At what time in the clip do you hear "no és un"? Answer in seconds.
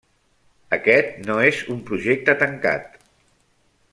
1.27-1.85